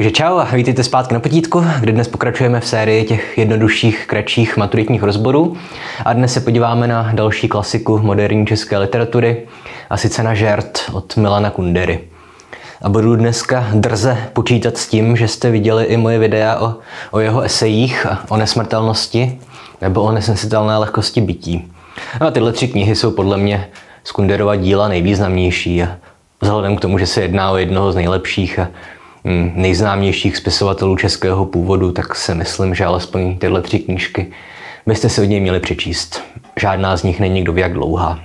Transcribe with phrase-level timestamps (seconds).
[0.00, 4.56] Takže čau a vítejte zpátky na potítku, kde dnes pokračujeme v sérii těch jednodušších, kratších
[4.56, 5.56] maturitních rozborů.
[6.04, 9.46] A dnes se podíváme na další klasiku moderní české literatury,
[9.90, 12.00] a sice na Žert od Milana Kundery.
[12.82, 16.74] A budu dneska drze počítat s tím, že jste viděli i moje videa o,
[17.10, 19.38] o jeho esejích a o nesmrtelnosti
[19.80, 21.72] nebo o nesnesitelné lehkosti bytí.
[22.20, 23.68] No a tyhle tři knihy jsou podle mě
[24.04, 25.88] z Kunderova díla nejvýznamnější a
[26.40, 28.68] vzhledem k tomu, že se jedná o jednoho z nejlepších a
[29.54, 34.32] nejznámějších spisovatelů českého původu, tak si myslím, že alespoň tyhle tři knížky
[34.86, 36.22] byste si od něj měli přečíst.
[36.60, 38.18] Žádná z nich není kdo jak dlouhá.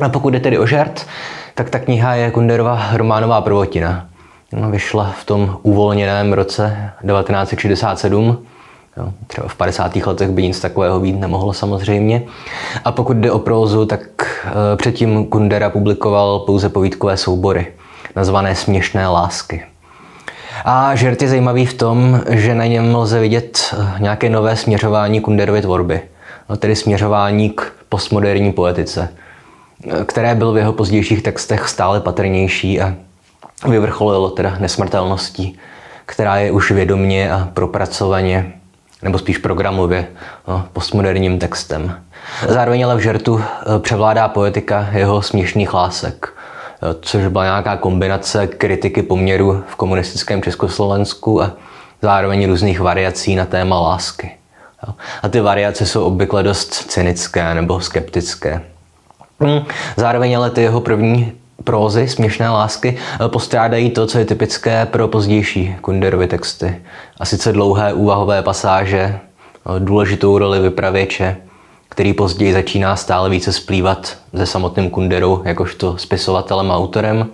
[0.00, 1.06] A pokud jde tedy o žert,
[1.54, 4.06] tak ta kniha je Kunderova románová prvotina.
[4.70, 8.38] Vyšla v tom uvolněném roce 1967.
[8.96, 9.96] Jo, třeba v 50.
[9.96, 12.22] letech by nic takového být nemohlo samozřejmě.
[12.84, 14.00] A pokud jde o prózu, tak
[14.46, 17.66] e, předtím Kundera publikoval pouze povídkové soubory,
[18.16, 19.62] nazvané Směšné lásky.
[20.64, 25.20] A žert je zajímavý v tom, že na něm lze vidět e, nějaké nové směřování
[25.20, 26.00] Kunderovy tvorby,
[26.48, 29.08] no, tedy směřování k postmoderní poetice–
[30.06, 32.94] které byl v jeho pozdějších textech stále patrnější a
[33.68, 35.58] vyvrcholilo teda nesmrtelností,
[36.06, 38.52] která je už vědomně a propracovaně,
[39.02, 40.06] nebo spíš programově,
[40.48, 42.00] no, postmoderním textem.
[42.48, 46.33] Zároveň ale v žertu eh, převládá poetika jeho směšných lásek, eh,
[47.00, 51.52] což byla nějaká kombinace kritiky poměru v komunistickém Československu a
[52.02, 54.30] zároveň různých variací na téma lásky.
[55.22, 58.62] A ty variace jsou obvykle dost cynické nebo skeptické.
[59.40, 59.64] Hmm.
[59.96, 61.32] Zároveň ale ty jeho první
[61.64, 66.82] prózy, směšné lásky, eh, postrádají to, co je typické pro pozdější Kunderovy texty.
[67.20, 69.18] A sice dlouhé úvahové pasáže, eh,
[69.78, 71.36] důležitou roli vypravěče,
[71.94, 77.26] který později začíná stále více splývat se samotným Kunderou jakožto spisovatelem a autorem,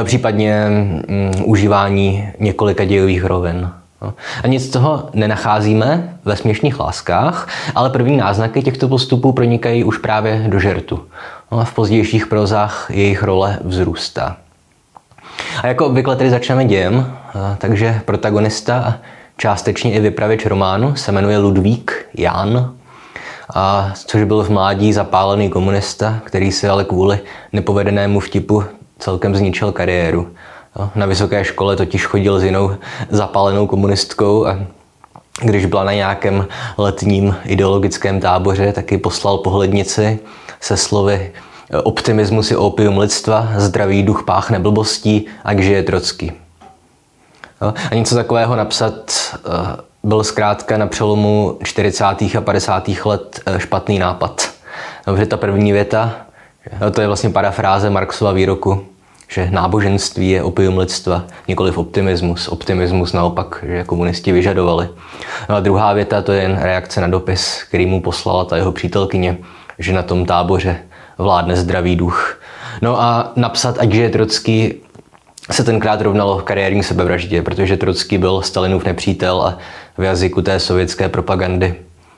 [0.00, 3.70] eh, případně mm, užívání několika dějových rovin.
[4.02, 4.14] No.
[4.42, 9.98] A nic z toho nenacházíme ve směšných láskách, ale první náznaky těchto postupů pronikají už
[9.98, 11.04] právě do žertu.
[11.52, 14.36] No a v pozdějších prozách jejich role vzrůstá.
[15.62, 17.16] A jako obvykle tedy začneme dějem,
[17.58, 18.94] takže protagonista a
[19.36, 22.74] částečně i vypravěč románu se jmenuje Ludvík Jan,
[23.54, 27.20] a což byl v mládí zapálený komunista, který si ale kvůli
[27.52, 28.64] nepovedenému vtipu
[28.98, 30.28] celkem zničil kariéru.
[30.94, 32.76] Na vysoké škole totiž chodil s jinou
[33.10, 34.58] zapálenou komunistkou a
[35.42, 36.46] když byla na nějakém
[36.78, 40.18] letním ideologickém táboře, taky poslal pohlednici
[40.60, 41.32] se slovy
[41.82, 46.32] optimismus je opium lidstva, zdravý duch páchne blbostí a je Trocký.
[47.90, 48.94] A něco takového napsat
[49.34, 52.04] eh, byl zkrátka na přelomu 40.
[52.04, 52.88] a 50.
[53.04, 54.50] let eh, špatný nápad.
[55.06, 56.12] Dobře, ta první věta,
[56.92, 58.86] to je vlastně parafráze Marxova výroku,
[59.28, 62.48] že náboženství je opium lidstva, nikoliv optimismus.
[62.48, 64.88] Optimismus naopak, že komunisti vyžadovali.
[65.48, 68.72] No a druhá věta, to je jen reakce na dopis, který mu poslala ta jeho
[68.72, 69.38] přítelkyně,
[69.78, 70.78] že na tom táboře
[71.18, 72.40] vládne zdravý duch.
[72.82, 74.74] No a napsat, ať je Trocký,
[75.50, 79.58] se tenkrát rovnalo kariérní sebevraždě, protože Trocký byl Stalinův nepřítel a
[79.98, 81.74] v jazyku té sovětské propagandy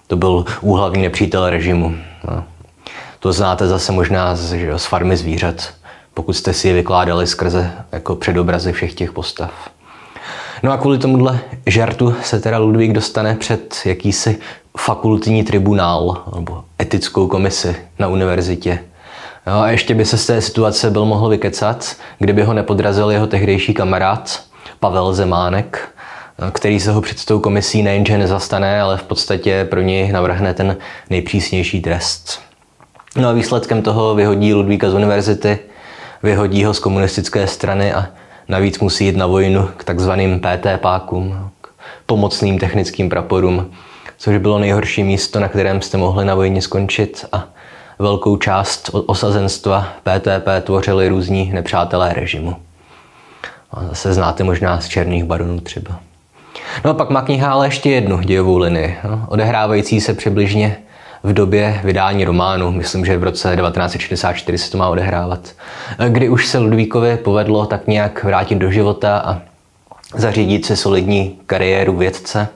[0.06, 1.94] to byl úhlavní nepřítel režimu.
[2.30, 2.44] No.
[3.20, 5.72] To znáte zase možná z, že, z farmy zvířat
[6.16, 9.50] pokud jste si je vykládali skrze jako předobrazy všech těch postav.
[10.62, 14.38] No a kvůli tomuhle žertu se teda Ludvík dostane před jakýsi
[14.78, 18.78] fakultní tribunál nebo etickou komisi na univerzitě.
[19.46, 23.26] No a ještě by se z té situace byl mohl vykecat, kdyby ho nepodrazil jeho
[23.26, 24.42] tehdejší kamarád
[24.80, 25.88] Pavel Zemánek,
[26.52, 30.76] který se ho před tou komisí nejenže nezastane, ale v podstatě pro něj navrhne ten
[31.10, 32.40] nejpřísnější trest.
[33.16, 35.58] No a výsledkem toho vyhodí Ludvíka z univerzity–
[36.22, 38.06] vyhodí ho z komunistické strany a
[38.48, 41.68] navíc musí jít na vojnu k takzvaným PT pákům, k
[42.06, 43.70] pomocným technickým praporům,
[44.18, 47.48] což bylo nejhorší místo, na kterém jste mohli na vojně skončit a
[47.98, 52.56] velkou část osazenstva PTP tvořili různí nepřátelé režimu.
[53.70, 56.00] A zase znáte možná z Černých baronů třeba.
[56.84, 60.76] No a pak má kniha ale ještě jednu dějovou linii, no, odehrávající se přibližně
[61.22, 65.48] v době vydání románu, myslím, že v roce 1964 se to má odehrávat,
[66.08, 69.40] kdy už se Ludvíkovi povedlo tak nějak vrátit do života a
[70.14, 72.48] zařídit si solidní kariéru vědce.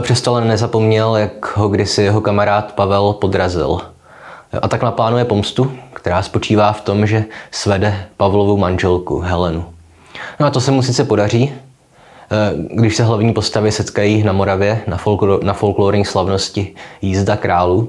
[0.00, 3.80] Přesto ale nezapomněl, jak ho kdysi jeho kamarád Pavel podrazil.
[4.62, 9.64] A tak naplánuje pomstu, která spočívá v tom, že svede Pavlovu manželku Helenu.
[10.40, 11.52] No a to se mu sice podaří,
[12.30, 17.88] Eh, když se hlavní postavy setkají na Moravě na, folklor, na folklorní slavnosti Jízda králů.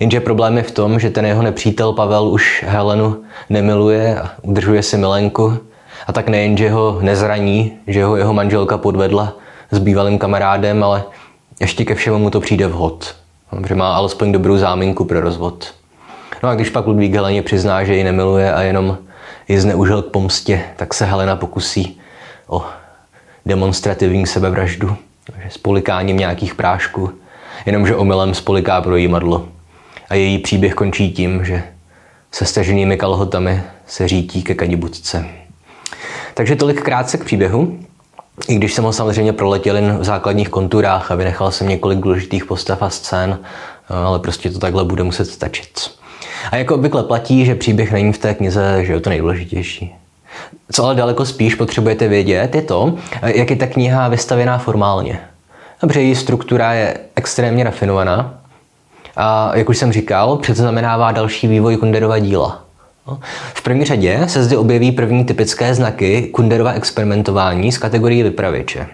[0.00, 3.16] Jenže problém je v tom, že ten jeho nepřítel Pavel už Helenu
[3.50, 5.58] nemiluje a udržuje si milenku
[6.06, 9.32] A tak nejen, že ho nezraní, že ho jeho manželka podvedla
[9.70, 11.04] s bývalým kamarádem, ale
[11.60, 13.14] ještě ke všemu mu to přijde vhod.
[13.66, 15.74] Že má alespoň dobrou záminku pro rozvod.
[16.42, 18.98] No a když pak Ludvík Heleně přizná, že ji nemiluje a jenom
[19.48, 22.00] ji zneužil k pomstě, tak se Helena pokusí
[22.46, 22.64] o
[23.46, 24.96] demonstrativní sebevraždu,
[25.48, 27.12] s polikáním nějakých prášků,
[27.66, 29.48] jenomže omylem spoliká pro jímadlo.
[30.08, 31.62] A její příběh končí tím, že
[32.32, 35.24] se staženými kalhotami se řítí ke kadibudce.
[36.34, 37.78] Takže tolik krátce k příběhu.
[38.48, 42.44] I když jsem ho samozřejmě proletěl jen v základních konturách a vynechal jsem několik důležitých
[42.44, 43.38] postav a scén,
[43.88, 45.99] ale prostě to takhle bude muset stačit.
[46.50, 49.94] A jako obvykle platí, že příběh není v té knize, že je to nejdůležitější.
[50.72, 55.20] Co ale daleko spíš potřebujete vědět, je to, jak je ta kniha vystavěná formálně.
[55.82, 58.34] Dobře, její struktura je extrémně rafinovaná
[59.16, 62.64] a, jak už jsem říkal, předznamenává další vývoj Kunderova díla.
[63.54, 68.86] V první řadě se zde objeví první typické znaky Kunderova experimentování z kategorie vypravěče.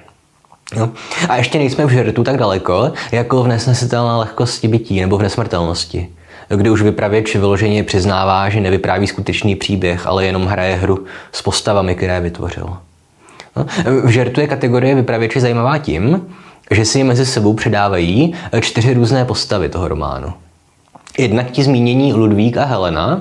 [0.77, 0.91] No.
[1.29, 6.09] A ještě nejsme v žertu tak daleko, jako v nesnesitelné lehkosti bytí nebo v nesmrtelnosti
[6.49, 11.95] kde už vypravěč vyloženě přiznává, že nevypráví skutečný příběh, ale jenom hraje hru s postavami,
[11.95, 12.77] které vytvořil.
[13.57, 13.67] No,
[14.05, 16.27] v žertu je kategorie vypravěče zajímavá tím,
[16.71, 20.33] že si mezi sebou předávají čtyři různé postavy toho románu.
[21.19, 23.21] Jednak ti zmínění Ludvík a Helena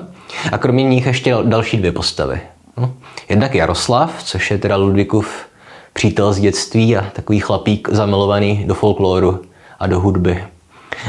[0.52, 2.40] a kromě nich ještě další dvě postavy.
[2.76, 2.92] No,
[3.28, 5.46] jednak Jaroslav, což je teda Ludvíkův
[5.92, 9.42] přítel z dětství a takový chlapík zamilovaný do folkloru
[9.78, 10.44] a do hudby.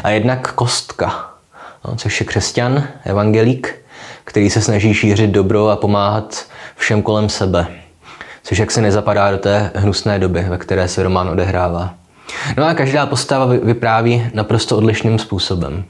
[0.04, 1.30] A jednak Kostka,
[1.96, 3.76] což je křesťan, evangelík,
[4.24, 6.46] který se snaží šířit dobro a pomáhat
[6.76, 7.68] všem kolem sebe.
[8.44, 11.94] Což jak se nezapadá do té hnusné doby, ve které se román odehrává.
[12.58, 15.84] No a každá postava vypráví naprosto odlišným způsobem.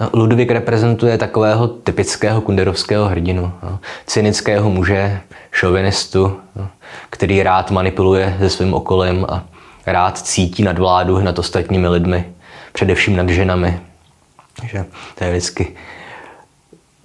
[0.00, 5.20] No, Ludvík reprezentuje takového typického kunderovského hrdinu, no, cynického muže,
[5.52, 6.68] šovinistu, no,
[7.10, 9.44] který rád manipuluje se svým okolím a
[9.86, 12.24] rád cítí nadvládu nad ostatními lidmi,
[12.72, 13.80] především nad ženami,
[14.66, 14.84] že
[15.14, 15.74] to je vždycky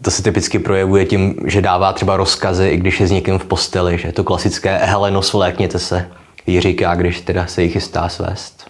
[0.02, 3.46] to se typicky projevuje tím, že dává třeba rozkazy, i když je s někým v
[3.46, 6.08] posteli, že to klasické Heleno, svlékněte se,
[6.48, 8.70] jí říká, když teda se jí chystá svést.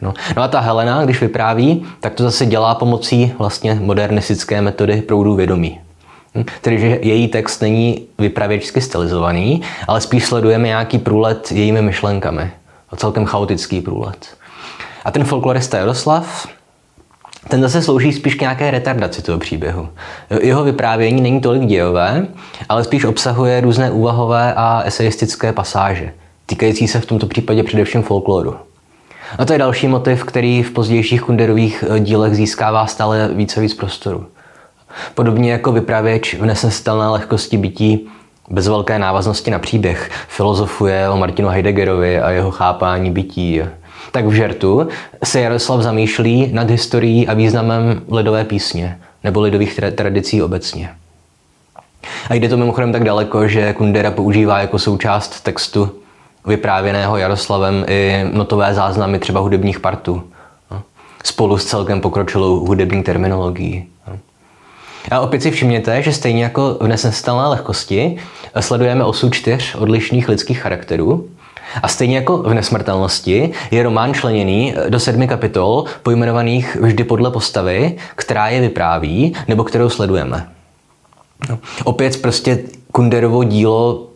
[0.00, 0.14] No.
[0.36, 5.34] no a ta Helena, když vypráví, tak to zase dělá pomocí vlastně modernistické metody proudů
[5.34, 5.80] vědomí.
[6.34, 6.44] Hm?
[6.60, 12.50] Tedy, že její text není vypravěčsky stylizovaný, ale spíš sledujeme nějaký průlet jejími myšlenkami.
[12.90, 14.36] A celkem chaotický průlet.
[15.04, 16.46] A ten folklorista Jaroslav,
[17.48, 19.88] ten zase slouží spíš k nějaké retardaci toho příběhu.
[20.40, 22.26] Jeho vyprávění není tolik dějové,
[22.68, 26.12] ale spíš obsahuje různé úvahové a eseistické pasáže,
[26.46, 28.56] týkající se v tomto případě především folkloru.
[29.38, 33.74] A to je další motiv, který v pozdějších Kunderových eh, dílech získává stále více víc
[33.74, 34.26] prostoru.
[35.14, 38.08] Podobně jako vypravěč v nesnesitelné lehkosti bytí
[38.50, 43.60] bez velké návaznosti na příběh filozofuje o Martinu Heideggerovi a jeho chápání bytí
[44.12, 44.88] tak v žertu
[45.24, 50.90] se Jaroslav zamýšlí nad historií a významem lidové písně nebo lidových tradicí obecně.
[52.30, 55.90] A jde to mimochodem tak daleko, že Kundera používá jako součást textu
[56.46, 60.22] vyprávěného Jaroslavem i notové záznamy třeba hudebních partů.
[60.70, 60.82] No,
[61.24, 63.86] spolu s celkem pokročilou hudební terminologií.
[64.08, 64.18] No.
[65.10, 68.16] A opět si všimněte, že stejně jako v nesnestelné lehkosti
[68.60, 71.28] sledujeme osud čtyř odlišných lidských charakterů,
[71.82, 77.96] a stejně jako v nesmrtelnosti je román členěný do sedmi kapitol, pojmenovaných vždy podle postavy,
[78.16, 80.48] která je vypráví nebo kterou sledujeme.
[81.48, 81.58] No.
[81.84, 82.58] Opět prostě
[82.92, 84.06] Kunderovo dílo,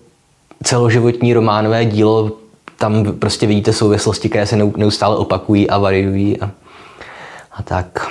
[0.65, 2.31] celoživotní románové dílo,
[2.79, 6.51] tam prostě vidíte souvislosti, které se neustále opakují a variují a,
[7.53, 8.11] a tak.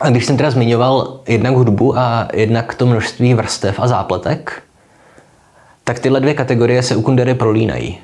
[0.00, 4.62] A když jsem teda zmiňoval jednak hudbu a jednak to množství vrstev a zápletek,
[5.84, 7.98] tak tyhle dvě kategorie se u Kundery prolínají.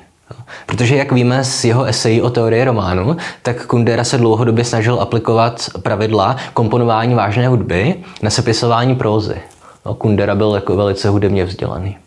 [0.65, 5.69] Protože, jak víme z jeho esejí o teorii románu, tak Kundera se dlouhodobě snažil aplikovat
[5.83, 9.35] pravidla komponování vážné hudby na sepisování prózy.
[9.85, 11.97] No, Kundera byl jako velice hudebně vzdělaný.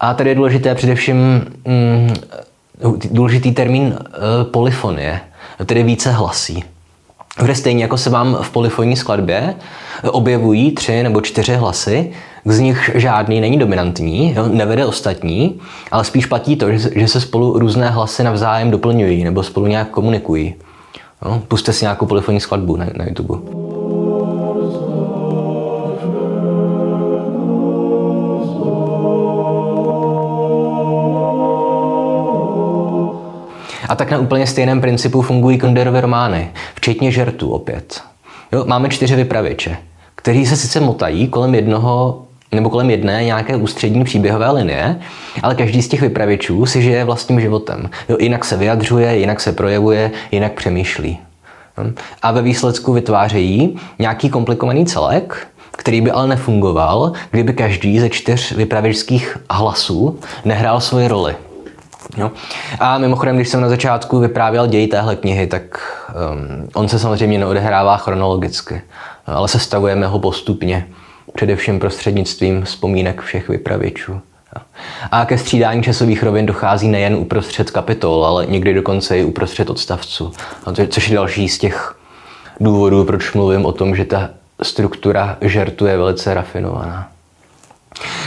[0.00, 1.16] A tady je důležité především
[1.64, 2.14] mm,
[3.10, 5.20] důležitý termín e, polyfonie,
[5.66, 6.64] tedy více hlasí.
[7.40, 9.54] Kde stejně jako se vám v polyfonní skladbě
[10.10, 12.12] objevují tři nebo čtyři hlasy,
[12.44, 15.60] z nich žádný není dominantní, jo, nevede ostatní,
[15.90, 20.54] ale spíš platí to, že se spolu různé hlasy navzájem doplňují nebo spolu nějak komunikují.
[21.24, 23.61] Jo, puste si nějakou polyfonní skladbu na, na YouTube.
[34.02, 38.02] Tak na úplně stejném principu fungují Kunderovy romány, včetně žertů opět.
[38.52, 39.76] Jo, máme čtyři vypravěče,
[40.14, 45.00] kteří se sice motají kolem jednoho nebo kolem jedné nějaké ústřední příběhové linie,
[45.42, 47.90] ale každý z těch vypravěčů si žije vlastním životem.
[48.08, 51.18] Jo, jinak se vyjadřuje, jinak se projevuje, jinak přemýšlí.
[52.22, 58.52] A ve výsledku vytvářejí nějaký komplikovaný celek, který by ale nefungoval, kdyby každý ze čtyř
[58.52, 61.34] vypravěčských hlasů nehrál svoji roli.
[62.16, 62.30] Jo.
[62.80, 65.62] A mimochodem, když jsem na začátku vyprávěl děj téhle knihy, tak
[66.32, 68.82] um, on se samozřejmě neodehrává chronologicky,
[69.26, 70.88] ale sestavujeme ho postupně,
[71.34, 74.20] především prostřednictvím vzpomínek všech vypravěčů.
[75.10, 80.32] A ke střídání časových rovin dochází nejen uprostřed kapitol, ale někdy dokonce i uprostřed odstavců.
[80.88, 81.96] Což je další z těch
[82.60, 84.30] důvodů, proč mluvím o tom, že ta
[84.62, 87.11] struktura žertu je velice rafinovaná.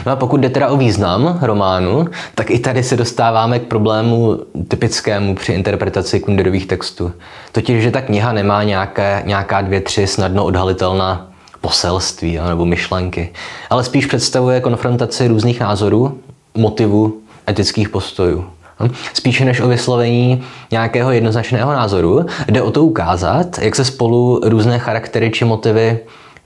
[0.05, 2.05] No a pokud jde teda o význam románu,
[2.35, 7.11] tak i tady se dostáváme k problému typickému při interpretaci Kunderových textů.
[7.51, 11.27] Totiž, že ta kniha nemá nějaké, nějaká dvě, tři snadno odhalitelná
[11.61, 13.33] poselství nebo myšlenky,
[13.69, 16.19] ale spíš představuje konfrontaci různých názorů,
[16.57, 17.17] motivů,
[17.49, 18.45] etických postojů.
[18.79, 18.89] Hm?
[19.13, 24.79] Spíše než o vyslovení nějakého jednoznačného názoru, jde o to ukázat, jak se spolu různé
[24.79, 25.99] charaktery či motivy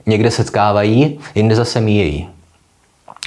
[0.06, 2.28] někde setkávají, jinde zase míjejí.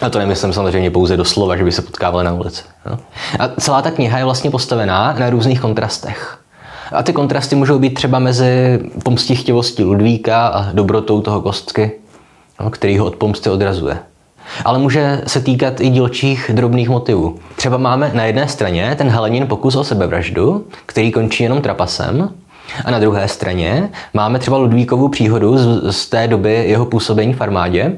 [0.02, 2.64] A to nemyslím samozřejmě pouze doslova, že by se potkávali na ulici.
[2.90, 3.00] No.
[3.40, 6.40] A celá ta kniha je vlastně postavená na různých kontrastech.
[6.92, 11.92] A ty kontrasty můžou být třeba mezi pomstichtivostí Ludvíka a dobrotou toho kostky,
[12.60, 13.98] no, který ho od pomsty odrazuje.
[14.66, 17.40] Ale může se týkat i dílčích drobných motivů.
[17.56, 22.30] Třeba máme na jedné straně ten Helenin pokus o sebevraždu, který končí jenom trapasem,
[22.86, 27.42] a na druhé straně máme třeba Ludvíkovu příhodu z, z té doby jeho působení v
[27.42, 27.98] armádě,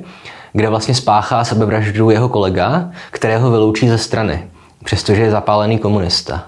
[0.55, 4.47] kde vlastně spáchá sebevraždu jeho kolega, kterého vyloučí ze strany,
[4.83, 6.43] přestože je zapálený komunista.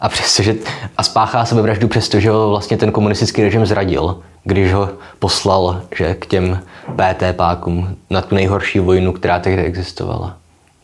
[0.00, 0.54] A, přestože,
[0.96, 6.26] a spáchá sebevraždu, přestože ho vlastně ten komunistický režim zradil, když ho poslal že, k
[6.26, 6.62] těm
[6.96, 10.36] PT pákům na tu nejhorší vojnu, která tehdy existovala.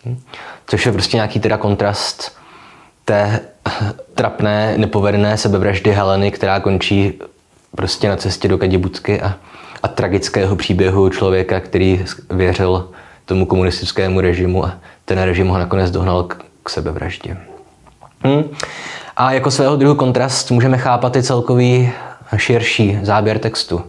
[0.04, 0.20] Hm?
[0.66, 2.36] Což je prostě nějaký teda kontrast
[3.04, 3.40] té
[4.14, 7.12] trapné, nepovedené sebevraždy Heleny, která končí
[7.76, 9.34] prostě na cestě do Kadibucky a
[9.86, 12.88] a tragického příběhu člověka, který věřil
[13.24, 14.74] tomu komunistickému režimu a
[15.04, 17.36] ten režim ho nakonec dohnal k, k sebevraždě.
[18.22, 18.44] Hmm.
[19.16, 21.90] A jako svého druhu kontrast můžeme chápat i celkový
[22.36, 23.82] širší záběr textu,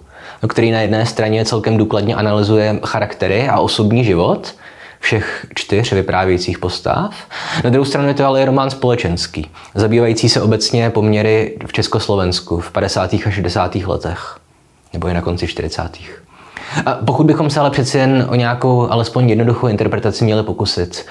[0.50, 4.56] který na jedné straně celkem důkladně analyzuje charaktery a osobní život
[5.00, 7.16] všech čtyř vyprávějících postav.
[7.63, 12.72] Na druhou stranu je to ale román společenský, zabývající se obecně poměry v Československu v
[12.72, 13.13] 50.
[13.13, 13.75] a 60.
[13.75, 14.39] letech
[14.98, 15.89] nebo je na konci 40.
[16.86, 21.06] A pokud bychom se ale přeci jen o nějakou alespoň jednoduchou interpretaci měli pokusit,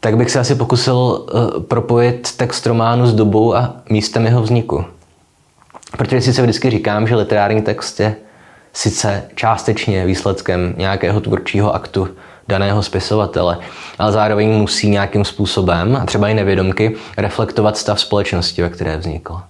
[0.00, 4.84] tak bych se asi pokusil uh, propojit text románu s dobou a místem jeho vzniku.
[5.98, 8.16] Protože si se vždycky říkám, že literární text je
[8.72, 12.08] sice částečně výsledkem nějakého tvůrčího aktu
[12.48, 13.58] daného spisovatele,
[13.98, 19.40] ale zároveň musí nějakým způsobem, a třeba i nevědomky, reflektovat stav společnosti, ve které vznikl.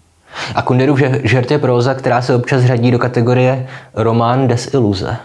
[0.55, 5.17] A Kunderův žert je próza, která se občas řadí do kategorie román desiluze.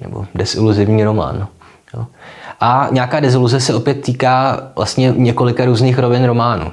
[0.00, 1.46] Nebo desiluzivní román.
[1.94, 2.06] Jo.
[2.60, 6.72] A nějaká deziluze se opět týká vlastně několika různých rovin románu.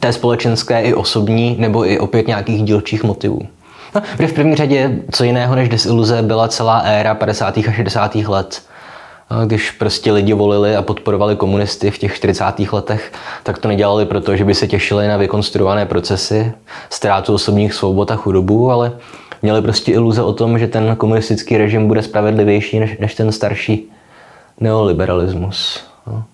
[0.00, 3.42] Té společenské i osobní, nebo i opět nějakých dílčích motivů.
[3.94, 7.58] No, v první řadě, co jiného než desiluze, byla celá éra 50.
[7.58, 8.14] a 60.
[8.14, 8.62] let
[9.46, 12.44] když prostě lidi volili a podporovali komunisty v těch 40.
[12.72, 16.52] letech, tak to nedělali proto, že by se těšili na vykonstruované procesy,
[16.90, 18.92] ztrátu osobních svobod a chudobu, ale
[19.42, 23.90] měli prostě iluze o tom, že ten komunistický režim bude spravedlivější než, než ten starší
[24.60, 25.84] neoliberalismus.
[26.06, 26.24] No.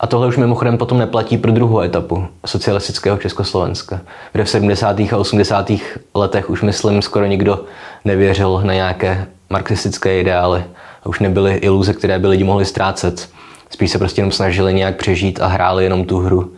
[0.00, 4.00] A tohle už mimochodem potom neplatí pro druhou etapu socialistického Československa,
[4.32, 5.00] kde v 70.
[5.00, 5.72] a 80.
[6.14, 7.64] letech už myslím skoro nikdo
[8.04, 10.64] nevěřil na nějaké marxistické ideály
[11.02, 13.28] a už nebyly iluze, které by lidi mohli ztrácet.
[13.70, 16.52] Spíš se prostě jenom snažili nějak přežít a hráli jenom tu hru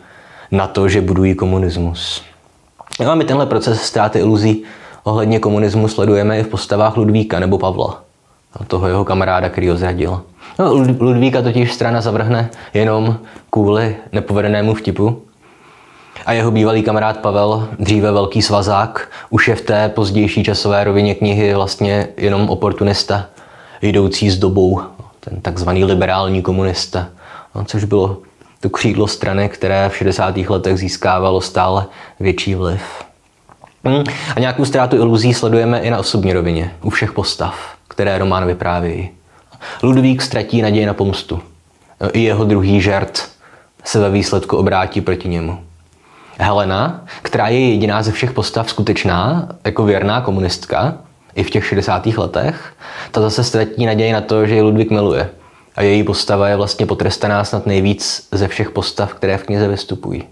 [0.51, 2.23] na to, že budují komunismus.
[2.99, 4.63] No a my tenhle proces ztráty iluzí
[5.03, 8.03] ohledně komunismu sledujeme i v postavách Ludvíka nebo Pavla,
[8.67, 10.21] toho jeho kamaráda, který ho zradil.
[10.59, 13.17] No, Ludvíka totiž strana zavrhne jenom
[13.49, 15.21] kvůli nepovedenému vtipu,
[16.25, 21.15] a jeho bývalý kamarád Pavel, dříve velký svazák, už je v té pozdější časové rovině
[21.15, 23.25] knihy vlastně jenom oportunista,
[23.87, 24.81] jdoucí s dobou,
[25.19, 27.07] ten takzvaný liberální komunista,
[27.55, 28.17] no, což bylo
[28.59, 30.37] to křídlo strany, které v 60.
[30.37, 31.85] letech získávalo stále
[32.19, 32.81] větší vliv.
[33.83, 34.03] Hmm.
[34.35, 39.09] A nějakou ztrátu iluzí sledujeme i na osobní rovině, u všech postav, které román vyprávějí.
[39.83, 41.41] Ludvík ztratí naději na pomstu.
[42.13, 43.29] I jeho druhý žert
[43.83, 45.59] se ve výsledku obrátí proti němu.
[46.37, 50.97] Helena, která je jediná ze všech postav skutečná, jako věrná komunistka,
[51.35, 52.05] i v těch 60.
[52.05, 52.73] letech,
[53.11, 55.29] ta zase ztratí naději na to, že ji Ludvík miluje.
[55.75, 60.23] A její postava je vlastně potrestaná snad nejvíc ze všech postav, které v knize vystupují.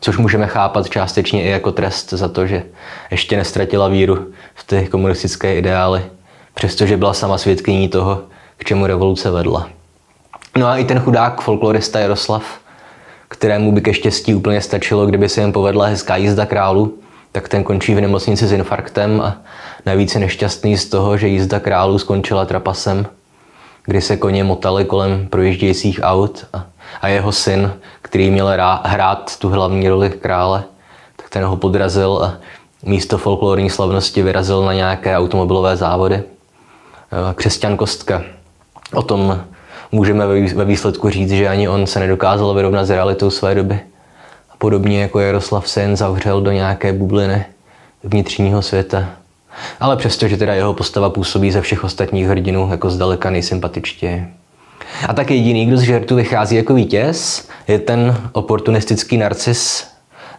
[0.00, 2.62] Což můžeme chápat částečně i jako trest za to, že
[3.10, 6.02] ještě nestratila víru v ty komunistické ideály,
[6.54, 8.22] přestože byla sama svědkyní toho,
[8.56, 9.68] k čemu revoluce vedla.
[10.56, 12.44] No a i ten chudák folklorista Jaroslav,
[13.28, 16.98] kterému by ke štěstí úplně stačilo, kdyby se jen povedla hezká jízda králu,
[17.32, 19.36] tak ten končí v nemocnici s infarktem a
[19.86, 23.06] navíc je nešťastný z toho, že jízda králu skončila trapasem,
[23.84, 26.66] kdy se koně motali kolem projíždějících aut a,
[27.00, 30.64] a jeho syn, který měl rá, hrát tu hlavní roli krále,
[31.16, 32.36] tak ten ho podrazil a
[32.82, 36.22] místo folklorní slavnosti vyrazil na nějaké automobilové závody.
[37.34, 38.22] Křesťan Kostka.
[38.94, 39.44] O tom
[39.92, 43.80] můžeme ve výsledku říct, že ani on se nedokázal vyrovnat s realitou své doby.
[44.58, 47.44] Podobně jako Jaroslav se jen zavřel do nějaké bubliny
[48.04, 49.08] vnitřního světa.
[49.80, 54.26] Ale přesto, že teda jeho postava působí ze všech ostatních hrdinů jako zdaleka nejsympatičtěji.
[55.08, 59.86] A tak jediný, kdo z žertu vychází jako vítěz, je ten oportunistický narcis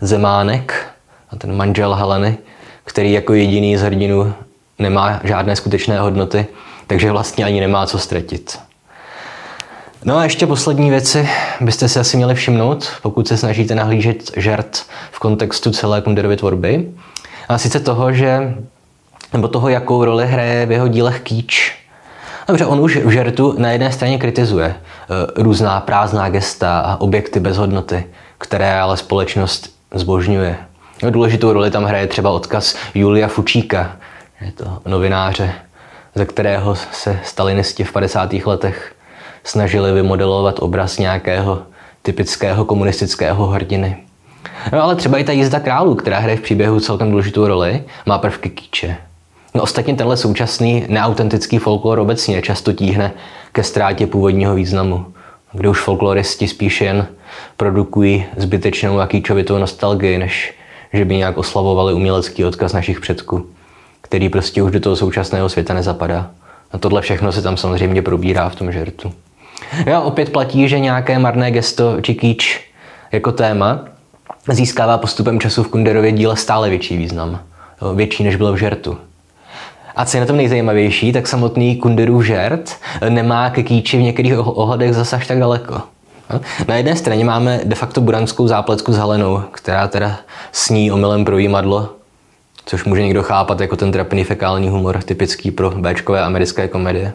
[0.01, 0.85] Zemánek,
[1.31, 2.38] a ten manžel Heleny,
[2.83, 4.33] který jako jediný z hrdinů
[4.79, 6.45] nemá žádné skutečné hodnoty,
[6.88, 8.59] takže vlastně ani nemá co ztratit.
[10.03, 11.29] No a ještě poslední věci
[11.61, 16.89] byste si asi měli všimnout, pokud se snažíte nahlížet žert v kontextu celé Kunderovy tvorby.
[17.49, 18.55] A sice toho, že
[19.33, 21.75] nebo toho, jakou roli hraje v jeho dílech kýč.
[22.47, 24.75] Dobře, on už v žertu na jedné straně kritizuje e,
[25.43, 28.05] různá prázdná gesta a objekty bez hodnoty,
[28.37, 30.57] které ale společnost zbožňuje.
[31.03, 33.95] No, důležitou roli tam hraje třeba odkaz Julia Fučíka,
[34.41, 35.53] je to novináře,
[36.15, 38.33] ze kterého se stalinisti v 50.
[38.33, 38.95] letech
[39.43, 41.60] snažili vymodelovat obraz nějakého
[42.01, 43.98] typického komunistického hrdiny.
[44.74, 48.17] No ale třeba i ta jízda králů, která hraje v příběhu celkem důležitou roli, má
[48.17, 48.98] prvky kýče.
[49.55, 53.12] No ostatně tenhle současný neautentický folklor obecně často tíhne
[53.51, 55.05] ke ztrátě původního významu,
[55.53, 57.08] kde už folkloristi spíše jen
[57.58, 60.54] produkují zbytečnou a kýčovitou nostalgii, než
[60.93, 63.45] že by nějak oslavovali umělecký odkaz našich předků,
[64.02, 66.32] který prostě už do toho současného světa nezapadá.
[66.71, 69.13] A tohle všechno se tam samozřejmě probírá v tom žertu.
[69.86, 72.62] Jo, opět platí, že nějaké marné gesto či kýč
[73.12, 73.80] jako téma
[74.50, 77.39] získává postupem času v Kunderově díle stále větší význam.
[77.95, 78.98] Větší, než bylo v žertu.
[79.95, 82.76] A co je na tom nejzajímavější, tak samotný Kunderův žert
[83.10, 85.82] nemá ke kýči v některých ohledech zase až tak daleko.
[86.67, 90.19] Na jedné straně máme de facto buranskou zápletku s Helenou, která teda
[90.52, 91.89] sní omylem projímadlo,
[92.65, 97.13] což může někdo chápat jako ten trapný fekální humor, typický pro Bčkové americké komedie.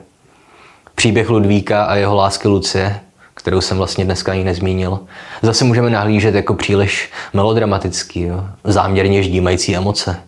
[1.05, 3.01] Příběh Ludvíka a jeho lásky Lucie,
[3.35, 5.01] kterou jsem vlastně dneska ani nezmínil,
[5.43, 8.45] zase můžeme nahlížet jako příliš melodramatický, jo?
[8.65, 10.21] záměrně ždímající emoce.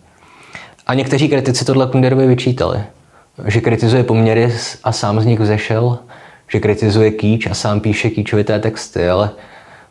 [0.86, 2.82] A někteří kritici tohle Kunderovi vyčítali,
[3.44, 5.98] že kritizuje poměry a sám z nich vzešel,
[6.48, 9.30] že kritizuje kýč a sám píše kýčovité texty, ale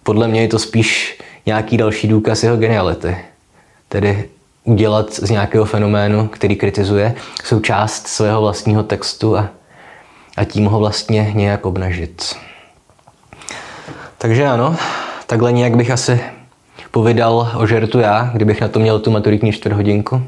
[0.04, 3.18] podle mě je to spíš nějaký další důkaz jeho geniality.
[3.90, 4.30] Tedy
[4.64, 9.50] udělat z nějakého fenoménu, který kritizuje, součást svého vlastního textu a,
[10.38, 12.36] a tím ho vlastně nějak obnažit.
[14.18, 14.76] Takže ano,
[15.28, 16.22] takhle nějak bych asi
[16.92, 20.22] povídal o žertu já, kdybych na to měl tu maturitní čtvrthodinku.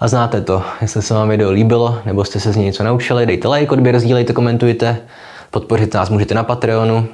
[0.00, 3.26] A znáte to, jestli se vám video líbilo, nebo jste se z něj něco naučili,
[3.26, 5.00] dejte like, odběr, sdílejte, komentujte,
[5.50, 7.08] podpořit nás můžete na Patreonu.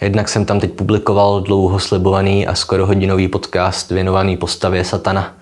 [0.00, 5.32] Jednak jsem tam teď publikoval dlouho slibovaný a skoro hodinový podcast věnovaný postavě Satana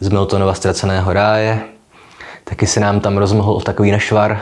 [0.00, 1.60] z Miltonova ztraceného ráje.
[2.44, 4.40] Taky se nám tam rozmohl takový nešvar,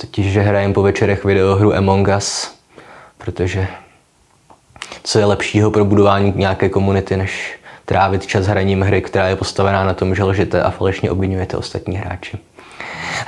[0.00, 2.54] totiž, že hrajem po večerech videohru Among Us,
[3.18, 3.68] protože
[5.02, 9.84] co je lepšího pro budování nějaké komunity, než trávit čas hraním hry, která je postavená
[9.84, 12.38] na tom, že lžete a falešně obvinujete ostatní hráči.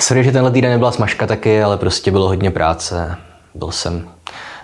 [0.01, 3.17] Sorry, že tenhle týden nebyla smažka taky, ale prostě bylo hodně práce.
[3.55, 4.09] Byl jsem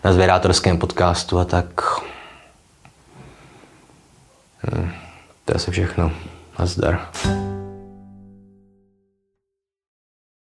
[0.04, 1.82] na zvědátorském podcastu a tak.
[4.62, 4.92] Hmm,
[5.44, 6.12] to je asi všechno.
[6.58, 7.08] Nazdar.